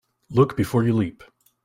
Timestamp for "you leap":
0.83-1.23